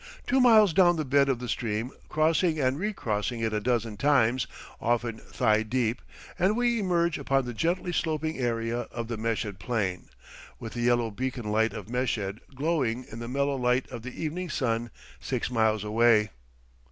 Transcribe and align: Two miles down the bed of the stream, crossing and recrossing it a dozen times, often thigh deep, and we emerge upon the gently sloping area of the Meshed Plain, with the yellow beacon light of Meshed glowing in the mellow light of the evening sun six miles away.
Two 0.25 0.39
miles 0.41 0.73
down 0.73 0.95
the 0.95 1.05
bed 1.05 1.29
of 1.29 1.37
the 1.37 1.47
stream, 1.47 1.91
crossing 2.09 2.59
and 2.59 2.79
recrossing 2.79 3.39
it 3.41 3.53
a 3.53 3.59
dozen 3.59 3.97
times, 3.97 4.47
often 4.81 5.19
thigh 5.19 5.61
deep, 5.61 6.01
and 6.39 6.57
we 6.57 6.79
emerge 6.79 7.19
upon 7.19 7.45
the 7.45 7.53
gently 7.53 7.93
sloping 7.93 8.39
area 8.39 8.87
of 8.89 9.09
the 9.09 9.15
Meshed 9.17 9.59
Plain, 9.59 10.09
with 10.59 10.73
the 10.73 10.81
yellow 10.81 11.11
beacon 11.11 11.51
light 11.51 11.73
of 11.73 11.87
Meshed 11.87 12.39
glowing 12.55 13.05
in 13.11 13.19
the 13.19 13.27
mellow 13.27 13.55
light 13.55 13.87
of 13.91 14.01
the 14.01 14.19
evening 14.19 14.49
sun 14.49 14.89
six 15.19 15.51
miles 15.51 15.83
away. 15.83 16.31